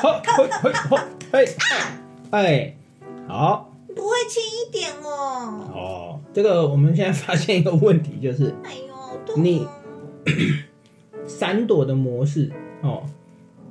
[0.00, 0.98] 嘿，好，嘿，嘿，好，
[1.30, 1.44] 嘿，
[2.30, 2.76] 哎，
[3.28, 5.70] 好，不会轻一点哦。
[5.74, 9.68] 哦，这个我们现在发现一个问题，就是哎呦，你
[11.26, 12.50] 闪躲的模式
[12.80, 13.02] 哦，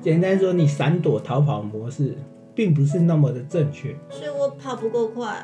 [0.02, 2.15] 简单说，你闪躲逃跑模式
[2.53, 5.35] 并不是那么的正确，所以我跑不够快。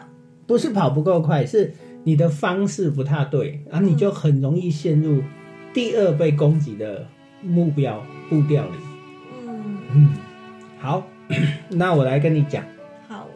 [0.46, 5.24] 不是跑不够快，是你的方式不太对，然后你就很容易陷入
[5.74, 7.08] 第二被攻击的
[7.42, 8.76] 目标步调里。
[9.48, 10.14] 嗯，嗯，
[10.86, 11.04] 好，
[11.70, 12.64] 那我来跟你讲。
[13.10, 13.28] 好，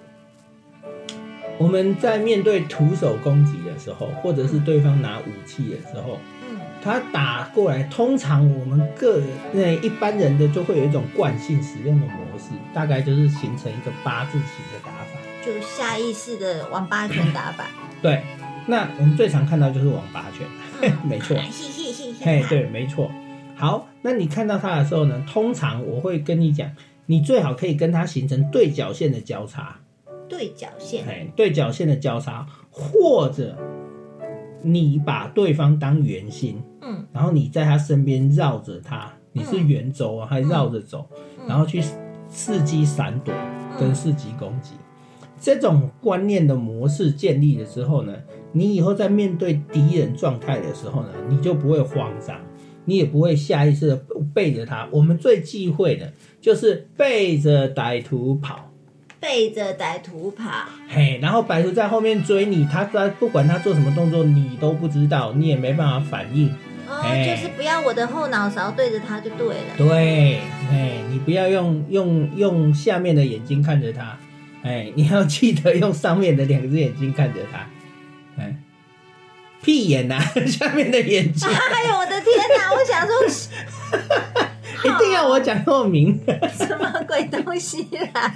[1.57, 15.19] 我们在面对徒手攻击的时候，或者是对方拿武器的时候，嗯他打过来，通常我们个人那一般人的就会有一种惯性使用的模式，大概就是形成一个八字形的打法。
[15.43, 17.65] 就下意识的王八拳打法。
[17.99, 18.21] 对，
[18.67, 20.47] 那我们最常看到就是王八拳，
[21.03, 21.35] 没错。
[22.21, 23.09] 嘿，对，没错。
[23.55, 26.69] 好，那你看到他的时候呢，通常我会跟你讲，
[27.09, 29.79] 你最好可以跟他形成对角线的交叉。
[30.27, 31.03] 对角线。
[31.07, 33.57] 哎，对角线的交叉，或者
[34.61, 41.81] 你把对方当圆心，嗯然后你在他身边绕着他，你是圆周啊，还绕着走，嗯然后去
[42.31, 43.33] 伺机闪躲
[43.79, 44.75] 跟伺机攻击。
[45.41, 48.13] 这种观念的模式建立了之后呢，
[48.51, 52.39] 你以后在面对敌人状态的时候呢，你就不会慌张，
[52.85, 54.01] 你也不会下意识的
[54.33, 54.87] 背着他。
[54.91, 58.71] 我们最忌讳的就是背着歹徒跑。
[59.19, 60.49] 背着歹徒跑。
[60.87, 66.47] 嘿，然后歹徒在后面追你，他在不管他做什么动作，你都不知道，你也没办法反应。
[66.87, 69.75] 哦，哎就是不要我的后脑勺对着他就对了。
[69.77, 70.39] 对，
[70.71, 74.17] 哎，你不要用用用下面的眼睛看着他，
[74.63, 77.69] 哎，你要记得用上面的两只眼睛看着他，哎，
[79.61, 82.71] 屁眼呐、 下面的眼睛，哎呦我的天哪！
[82.73, 84.49] 我想说
[84.85, 86.17] 一定要我讲透明。
[86.57, 88.33] 什么鬼东西啦？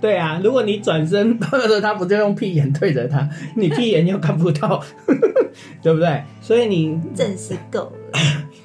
[0.00, 4.84] 对啊，如果你转身，或者他不就用屁眼对着他，你屁眼又看不到，
[5.82, 6.22] 对不对？
[6.42, 8.18] 所以你真是够了。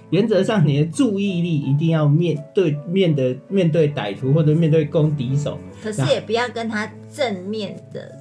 [0.10, 5.58] 原则上，你的注意力一定要面对面的面对歹徒或者面对攻敌手。
[5.82, 8.12] 可是也不要跟他正面的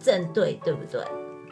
[0.00, 1.00] 正对，对不对？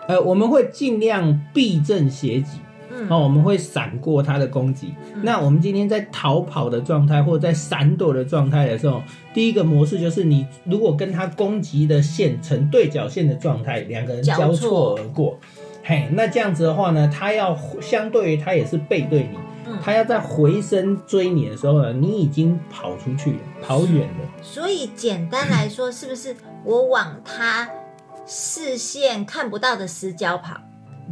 [0.09, 2.59] 呃，我们会尽量避正斜己，
[2.91, 4.94] 嗯哦，我们会闪过他的攻击。
[5.22, 15.38] 那我们今天在逃跑的状态或者在闪躲的状态的时候，第一个模式就是你如果跟他攻击的线呈对角线的状态，两个人交交错错而过，
[15.82, 19.37] 嘿，那这样子的话呢，他要相对于他也是背对你。
[19.37, 24.43] 嗯他要在回身追你的时候呢，你已经跑出去了，跑远了。
[24.43, 27.69] 所以简单来说，是不是我往他
[28.27, 30.61] 视线看不到的死角跑？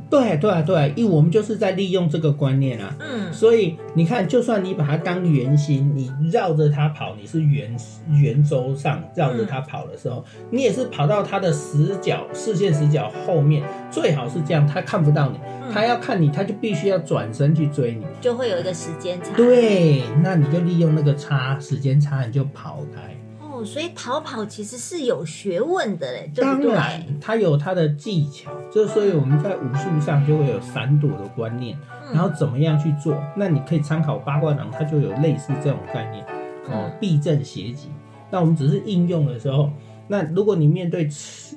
[0.08, 2.94] 对对啊对啊，因为我们就是在利用这个观念啊。
[3.00, 7.74] 嗯所以你看，就算你把它当圆心，你绕着它跑，你是圆
[8.10, 15.38] 圆周上绕着它跑的时候，你也是跑到它的死角视线死角后面，最好是这样，它看不到你，
[15.72, 18.04] 它要看你，它就必须要转身去追你。
[18.20, 19.34] 就会有一个时间差。
[19.34, 23.16] 对，那你就利用那个差时间差，你就跑开。
[23.62, 26.66] 哦，所以逃跑其实是有学问的嘞，对不对？
[26.66, 33.16] 当然，它有它的技巧，就所以我们在武术上就会有闪躲的观念，嗯然后怎么样去做？
[33.36, 36.24] 那你可以参考八卦掌，它就有类似这种概念
[36.66, 37.88] 哦嗯，避震斜击。
[38.30, 39.70] 那我们只是应用的时候，
[40.08, 41.08] 那如果你面对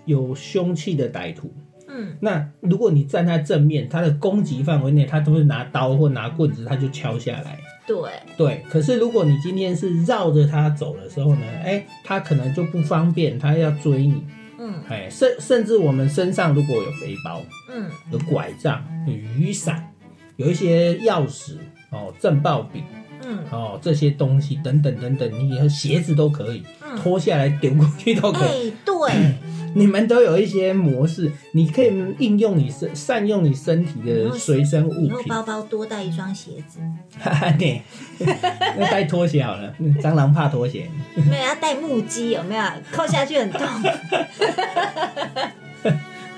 [0.06, 1.52] 有凶器的歹徒，
[1.96, 2.18] 嗯。
[2.20, 7.60] 那如果你站在正面，他的攻击范围内，他都是拿刀或拿棍子，他就敲下来。
[7.88, 7.96] 对，
[8.36, 14.24] 对，可是如果你今天是绕着他走的时候呢，哎，他可能就不方便，他要追你。
[14.60, 14.74] 嗯。
[14.90, 17.42] 哎，甚甚至我们身上如果有背包、
[17.74, 17.86] 嗯。
[18.12, 19.92] 有拐杖、有雨伞、
[20.38, 21.58] 有一些钥匙
[21.92, 22.84] 哦、震爆饼
[23.28, 26.98] 嗯，哦这些东西等等等等，你以后鞋子都可以嗯。
[26.98, 28.70] 脱下来丢过去都可以。
[28.70, 29.34] 哎，对，
[29.76, 35.10] 你们都有一些模式，你可以应用你身善用你身体的随身物品。
[35.28, 36.80] 然后包包多带一双鞋子，
[37.20, 37.82] 哈哈，对，
[38.78, 40.90] 那带拖鞋好了，蟑螂怕拖鞋。
[41.30, 42.64] 没有要带木屐，有没有？
[42.92, 43.62] 扣下去很痛。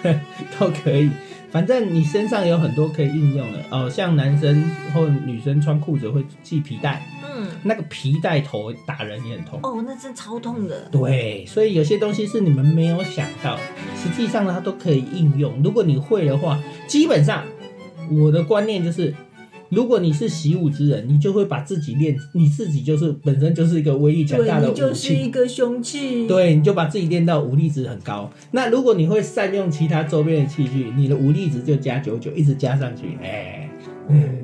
[0.60, 1.12] 都可以，
[1.50, 9.60] 反正你身上有很多可以应用的哦，像男生或女生穿裤子会系皮带，嗯，那个皮带头打人也很痛。
[9.64, 10.88] 哦，那真超痛的。
[10.92, 13.58] 对，所以有些东西是你们没有想到，
[13.96, 15.62] 实际上它都可以应用。
[15.64, 17.44] 如果你会的话，基本上
[18.12, 19.14] 我的观念就是。
[19.70, 26.26] 如果你是习武之人，你就会把自己练，你自己就是本身就是一个威力强大的武器，就是一个凶器。
[26.28, 28.30] 对，你就把自己练到武力值很高。
[28.52, 33.70] 那如果你会善用其他周边的器具，你的武力值就加九九，一直加上去，哎，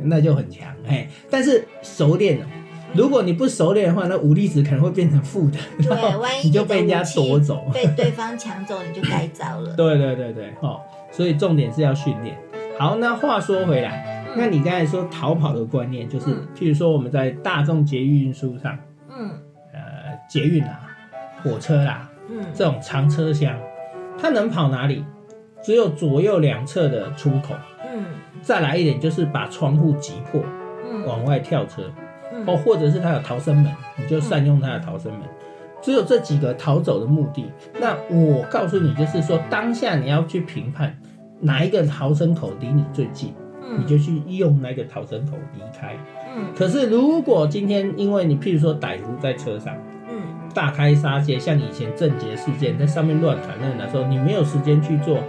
[0.04, 0.68] 那就很强。
[0.86, 2.46] 哎，但是熟练了，
[2.94, 9.74] 如果你不熟练的话，那武力值可能会变成负的，对，万一你就被人家夺走，被对方抢走，你就该遭了。
[9.78, 10.82] 对对对对，哦，
[11.12, 12.38] 所以重点是要训练。
[12.78, 14.13] 好，那话说回来。
[14.36, 18.78] 那你刚才说逃跑的观念，就是譬如说我们在大众捷运运输上，
[19.10, 19.30] 嗯，
[19.74, 20.82] 呃，捷运啊，
[21.44, 23.58] 火车啦，嗯，这种长车厢，
[24.18, 25.06] 它能跑哪里？
[25.62, 27.56] 只有左右两侧的出口，
[27.90, 28.06] 嗯，
[28.42, 30.44] 再来一点就是把窗户击破，
[30.92, 31.84] 嗯，往外跳车，
[32.34, 35.22] 嗯哦，或者是它有逃生门，你就善用它的逃生门。
[35.82, 37.52] 只有这几个逃走的目的。
[37.80, 40.98] 那我告诉你，就是说当下你要去评判
[41.42, 43.34] 哪一个逃生口离你最近。
[43.78, 45.96] 你就去用那个逃生口离开。
[46.36, 49.76] 嗯，可是如果今天因为你譬如说歹徒在车上，
[50.10, 55.20] 嗯，大开杀戒，像以前郑捷事件在上面乱砍人的时候，你没有时间去做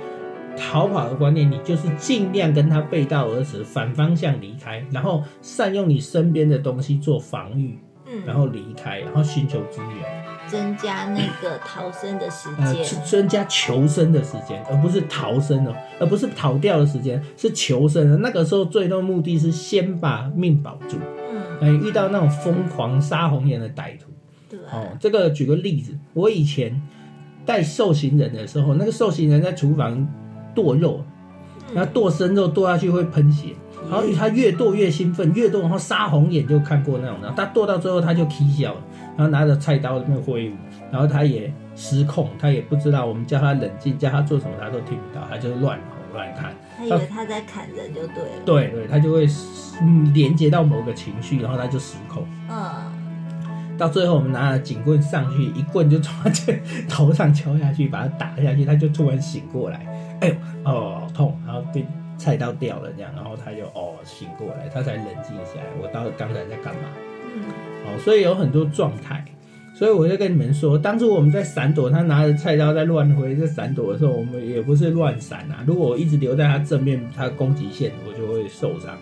[0.56, 10.23] 逃跑的观念，你就是尽量跟他背道而驰，反方向离开，然后善用你身边的东西做防御，嗯，然后离开，然后寻求支援。
[10.54, 18.16] 增加那个逃生的时呃，间，增加求生的时间，而不是逃生哦，而不是逃掉的时间，是求生的。
[18.18, 20.96] 那个时候最终目的是先把命保住。
[21.32, 24.12] 嗯，哎，遇到那种疯狂杀红眼的歹徒，
[24.48, 26.80] 对，哦，这个举个例子，我以前
[27.44, 30.06] 带受刑人的时候，那个受刑人在厨房
[30.54, 31.02] 剁肉，
[31.72, 33.48] 那剁生肉剁下去会喷血，
[33.90, 38.80] 然后他越剁越兴奋，越剁然后杀红眼，就看过那种，然后他剁到最后他就啼笑了。
[39.16, 40.54] 然后拿着菜刀那挥舞，
[40.90, 46.52] 然后他也失控，他也不知道我们叫他冷静，叫他做什么他都听不到，他就乱吼乱看。
[46.76, 48.30] 他以为他在砍人就对了。
[48.44, 49.26] 对对，他就会
[50.12, 52.26] 连接到某个情绪，然后他就失控。
[52.48, 52.92] 嗯。
[53.76, 56.30] 到最后我们拿了警棍上去，一棍就从他
[56.88, 59.84] 头上敲下去，把他打下去，他就突然醒过来，
[60.20, 60.34] 哎呦
[60.64, 61.84] 哦痛，然后被
[62.16, 65.66] 菜刀掉了这样，然后他就哦醒过来，他才冷静下来。
[65.82, 66.82] 我到刚才在干嘛？
[67.34, 67.73] 嗯。
[67.84, 69.22] 哦，所以有很多状态，
[69.74, 75.62] 所以我就跟你们说，当初我们在闪躲，他拿着菜刀在乱挥，在闪躲的时候，我们也不是乱闪啊。
[75.66, 78.96] 如果我一直留在他正面，他攻击线，我就会受伤。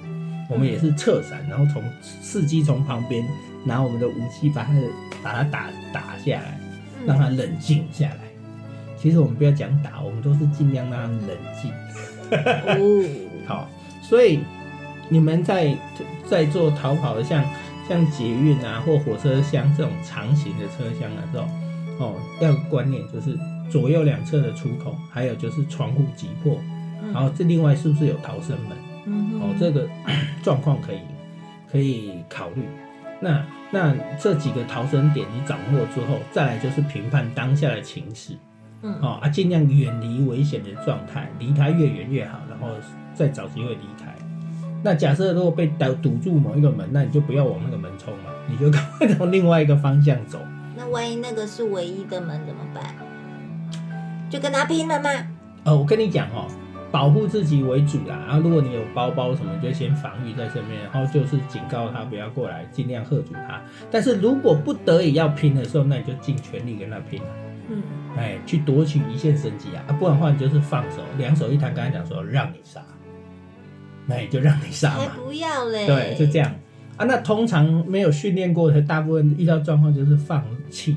[0.51, 1.83] 我们也是侧闪，然后从
[2.23, 3.25] 伺机从旁边
[3.65, 4.73] 拿我们的武器把他
[5.23, 6.59] 把他打打下来，
[7.07, 8.19] 让他冷静下来。
[8.97, 11.71] 其实我们不要讲打，我们都是尽量让他冷静。
[12.33, 13.05] 哦，
[13.47, 13.71] 好，
[14.03, 14.41] 所以
[15.09, 15.77] 你们在
[16.29, 17.45] 在做逃跑的像。
[17.89, 21.47] 像捷运啊，或火车厢这种长型的车厢的时候，
[21.99, 23.39] 哦，要观念就是
[23.71, 26.59] 左右两侧的出口，还有就是窗户击破，
[27.13, 28.77] 然后这另外是不是有逃生门？
[29.07, 29.89] 嗯，哦，这个
[30.43, 30.99] 状况可以
[31.71, 32.63] 可以考虑。
[33.21, 38.37] 那那这几个逃生点你掌握之后，再来就是评判当下的情势，
[38.83, 42.69] 嗯，哦啊，尽量远离危险的状态，离它越远越好，然后
[43.15, 44.15] 再找机会离开。
[44.83, 50.39] 那假设如果被堵堵住某一个门，那你就不要往那个门冲嘛，你就赶快从另外一个方向走。
[50.77, 52.83] 那万一那个是唯一的门怎么办？
[54.29, 55.11] 就跟他拼了吗？
[55.65, 56.49] 呃，我跟你讲哦，
[56.91, 58.25] 保护自己为主啦。
[58.27, 63.61] 然后如果你有包包什么，就先防御在身边，然后就是警告他不要过来，尽量喝阻他。
[63.91, 67.21] 但是如果不得已要拼的时候，那你就尽全力跟他拼
[67.69, 67.83] 嗯，
[68.17, 69.85] 哎，去夺取一线生机啊！
[69.99, 72.83] 不然的话，你就是放手，两手一摊，刚才讲说让你杀。
[74.07, 75.87] 那也就让你杀嘛，不要嘞。
[75.87, 76.55] 对，就这样
[76.97, 77.05] 啊。
[77.05, 80.97] 那通常没有训练过的，大部分遇到状况就是放弃，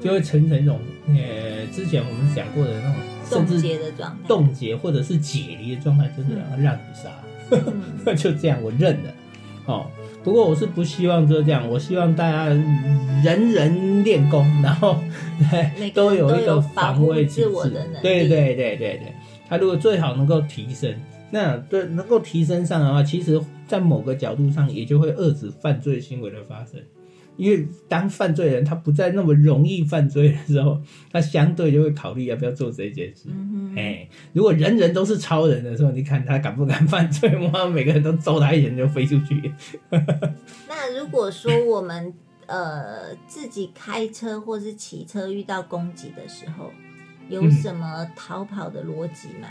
[0.00, 9.10] 就会形成一种呃，之前我们讲过的那种冻结的状态，冻结或者是解离的状态，就是让让你杀， 就这样，我认了。
[9.66, 9.86] 哦，
[10.22, 14.98] 不过我是不希望就这样，我希望大家人人练功，然后
[15.94, 17.98] 都有一个防卫自我的能力。
[18.02, 19.12] 对对对对对，
[19.48, 20.94] 他如果最好能够提升。
[21.34, 26.80] 那对能够提升上的话，其实，在某个角度上也就会遏制犯罪行为的发生。
[27.36, 33.28] 因为当犯罪人他不再那么容易犯罪的时候，他相对就会考虑要不要做这件事。
[33.30, 33.74] 嗯
[34.32, 37.36] 如果人人都是超人的时候，你看他敢不敢犯罪？
[37.48, 39.52] 哇，每个人都揍他一拳就飞出去。
[39.90, 42.14] 那如果说我们
[42.46, 46.70] 呃自己开车或是骑车遇到攻击的时候，
[47.28, 49.48] 有嗯什么逃跑的逻辑吗？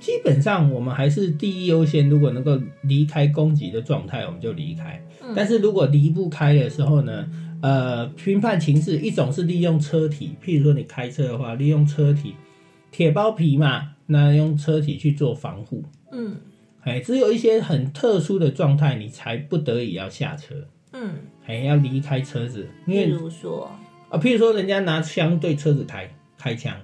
[0.00, 5.00] 基本上我们还是第一优先，如果能够离开攻击的状态，我们就离开。
[5.22, 5.32] 嗯。
[5.34, 7.28] 但是如果离不开的时候呢，
[7.62, 12.34] 呃，评判情势，一种是利用车体，譬如说你开车的话，利用车体
[12.90, 15.82] 铁包皮嘛，那用车体去做防护。
[16.12, 16.36] 嗯。
[16.82, 20.54] 哎，只有一些很特殊的状态，你才不得已要下车，
[20.92, 23.68] 嗯，哎，要离开车子，因为比如说，
[24.08, 26.76] 啊，譬如说人家拿枪对车子开开枪，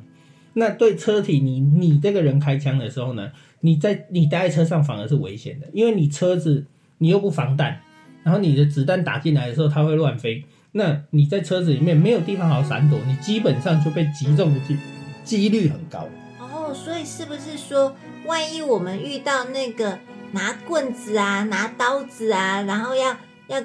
[0.54, 6.66] 那对车体你你这个人开枪的时候呢，你在你待在车上反而是危险的，因为你车子
[6.99, 7.80] 你又不防弹，
[8.23, 14.76] 然后你的子弹打进来的时候它会乱飞，那你在车子里面没有地方好闪躲，你基本上就被击中的几
[15.25, 16.09] 几率很高。
[16.38, 17.94] 哦，所以是不是说，
[18.26, 19.99] 万一我们遇到那个
[20.32, 23.16] 拿棍子啊、拿刀子啊，然后要
[23.49, 23.61] 要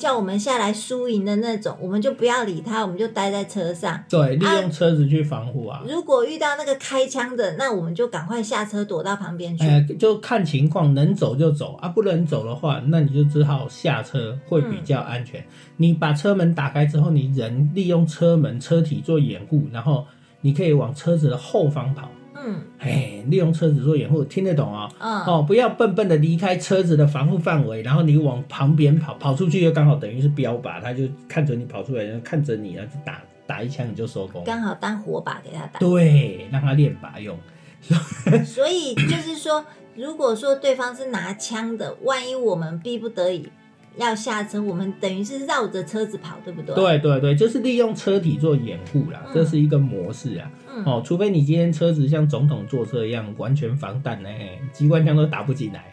[0.00, 4.02] 叫我们下来输赢的那种，我们就不要理他，我们就待在车上。
[4.08, 5.82] 对，利用车子去防护啊。
[5.86, 9.64] 如果遇到那个开枪的，那我们就赶快下车躲到旁边去。
[9.64, 15.44] 哎，就看情况，能走就走啊，不能走的话，那你就只好下车，会比较安全。
[15.76, 20.06] 你把车门打开之后，你人利用车门车体做掩护，然后
[20.40, 22.08] 你可以往车子的后方跑。
[22.42, 34.42] 嗯哎，利用车子做掩护，听得懂啊、嗯，哦，不要笨笨的离开车子的防护范围，然后你往旁边跑，跑出去又刚好等于是标靶，他就看着你跑出来，然后看着你，然后就打打一枪你就收工。
[34.44, 35.78] 刚好当火把给他打。
[35.78, 37.36] 对，让他练靶用。
[38.44, 43.48] 所以就是说，如果说对方是拿枪的，万一我们逼不得已
[43.96, 50.50] 要下车，我们等于是绕着车子跑，对不对？，对对对，就是利用车体做掩护啦，嗯这是一个模式啊。
[50.72, 55.84] 嗯，哦，除非你今天车子像总统坐车一样完全防弹，哎，机关枪都打不进来，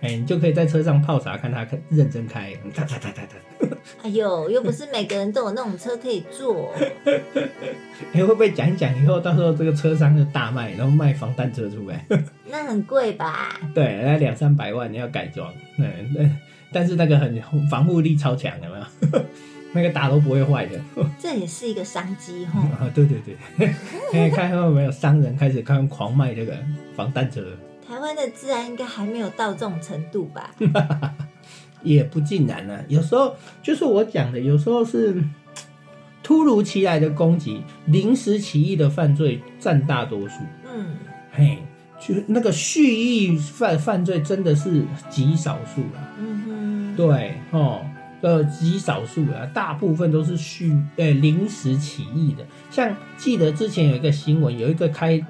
[0.00, 3.76] 哎，你就可以在车上泡茶，看他开认真开，哒哒哒哒哒。
[4.02, 6.72] 哎呦，又不是每个人都有那种车可以坐。
[8.12, 12.06] 哎，会不会讲一讲以后，到时候这个车商就大卖，然后卖防弹车出来？
[12.50, 13.60] 那很贵吧？
[13.74, 16.22] 对，那两三百万你要改装，嗯，那
[16.72, 18.78] 但是那个很防护力超强，有没
[19.12, 19.22] 有？
[19.74, 20.78] 那个打都不会坏的。
[21.18, 22.60] 这也是一个商机哈。
[22.78, 23.74] 啊，对对对，
[24.12, 26.54] 哎，看看有没有商人开始看狂卖这个
[26.94, 27.42] 防弹车，
[27.86, 30.54] 台湾的治安应该还没有到这种程度吧？
[31.82, 35.20] 也不尽然呢、有时候就是我讲的，有时候是
[36.22, 40.36] 突如其来的攻击，临时起意的犯罪占大多数。
[40.72, 40.94] 嗯
[41.32, 41.58] 嘿，
[41.98, 46.14] 就那个蓄意犯犯罪真的是极少数啊。
[46.20, 46.31] 嗯
[46.92, 47.80] 哼，对哦，
[48.20, 52.44] 呃，极少数啊，大部分都是蓄呃临时起意的。
[52.70, 55.20] 像记得之前有一个新闻，有一个开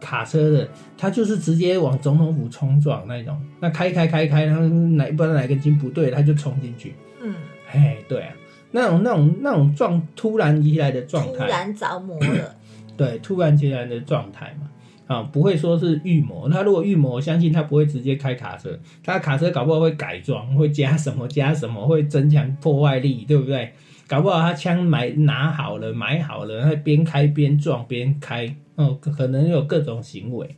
[0.00, 6.94] 卡车的，他就是直接往总统府冲撞那种，那开开开开，然后哪不知道哪根筋不对，他就冲进去。
[7.22, 7.34] 嗯，
[7.72, 8.32] 哎，对啊，
[8.70, 12.54] 那种那种那种状突然一来的状态，突然着魔了。
[12.96, 14.68] 对，突然截然的状态嘛，
[15.08, 16.48] 啊，不会说是预谋。
[16.48, 23.72] 他如果预谋，我相信他不会直接开卡车，他卡车搞不好会改装，会加什么加什么，会增强破坏力，对不对？
[24.06, 30.56] 搞不好他枪买拿好了，买好了，他边开边撞边开，哦，可可能有各种行为，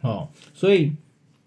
[0.00, 0.92] 哦，所以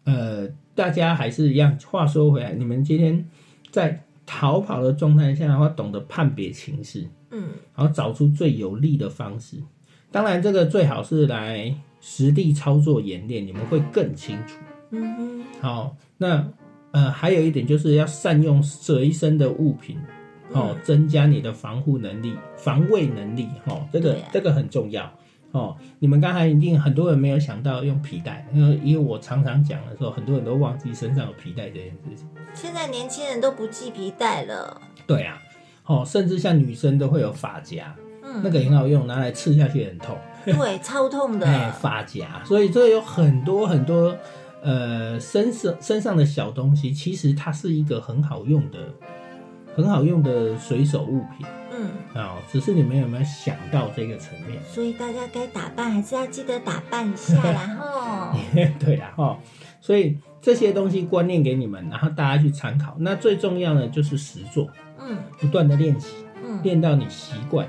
[0.04, 1.78] 呃，大家还是一样。
[1.86, 3.26] 话说回来，你们今天
[3.72, 7.44] 在逃跑的状态下的话，懂得判别情势，嗯
[7.76, 9.58] 然后找出最有利的方式。
[10.12, 14.58] 当然，这个最好是来实地操作演练，你们会更清楚。
[14.92, 16.46] 嗯哼，好，那
[16.92, 19.98] 呃，还有一点就是要善用随身的物品，
[20.52, 25.10] 哦，增加你的防护能力、防卫能力，哦，这个、这个很重要。
[25.52, 32.28] 哦，你们刚才一定很多人没有想到用皮带，因为因为我常常讲的时候，很多人都忘记身上有皮带这件事情。
[32.54, 34.82] 现在年轻人都不系皮带了。
[35.08, 35.42] 对啊，
[35.86, 40.18] 哦，甚至像女生都会有发夹，嗯，那个很好用，拿来刺下去很痛。
[40.52, 41.48] 对，超痛的。
[41.48, 44.16] 哎，发夹，所以这有很多很多
[44.62, 48.80] 呃身上身上的小东西，其实它是一个很好用的、
[49.76, 51.90] 很好用的随手物品嗯，
[52.22, 54.62] 啊、只是你们有没有想到这个层面？
[54.64, 58.38] 所以大家该打扮还是要记得打扮一下然后。
[58.80, 59.40] 对啦，哈，
[59.82, 62.96] 所以这些东西观念给你们，然后大家去参考。
[63.00, 64.68] 那最重要的就是实做，
[65.00, 66.10] 嗯不断的练习，
[66.46, 67.68] 嗯练到你习惯。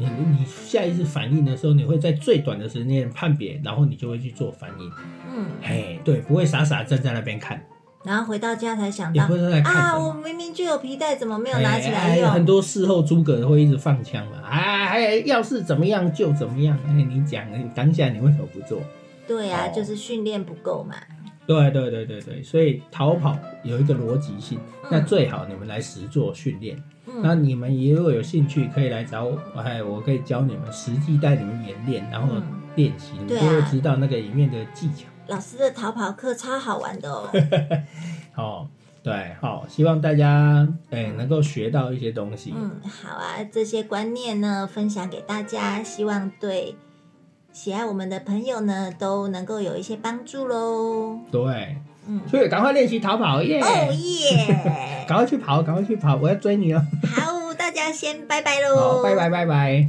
[0.00, 4.90] 你你下一次反应的时候，你会在最短的时间判别，然后你就会去做反应。
[5.34, 7.62] 嗯，嘿，对，不会傻傻站在那边看。
[8.02, 9.24] 然后回到家才想到
[9.64, 12.46] 啊，我明明就有皮带，怎么没有拿起来哎哎很？
[12.46, 16.78] 多事后诸葛会一直放枪嘛，哎哎，要是怎么样就怎么样。
[16.86, 18.80] 哎，你讲，你当下你为什么不做？
[19.28, 20.94] 对啊，哦就是训练不够嘛。
[21.46, 26.82] 对对对对对，所以逃跑有一个逻辑性，嗯那最好你们来实做训练。
[27.22, 32.42] 那嗯你们也如果有兴趣，可以来找我，哎，我可以教你们实际带你们演练，然后嗯
[32.76, 35.06] 练习，你就会知道那个里面的技巧。
[35.26, 37.28] 老师的逃跑课超好玩的哦。
[38.36, 38.68] 哦，
[39.02, 42.52] 对，好，希望大家哎能够学到一些东西。
[42.56, 46.74] 嗯，好啊，这些观念呢分享给大家，希望对
[47.52, 51.18] 喜爱我们的朋友呢都能够有一些帮助喽。
[51.30, 51.76] 对，
[52.08, 53.60] 嗯，所以赶快练习逃跑耶！
[53.60, 54.56] 哦耶！
[55.08, 56.82] 赶快去跑，赶快去跑，我要追你哦！
[57.14, 58.76] 好，大家先拜拜喽。
[58.76, 59.88] 好，拜拜拜拜。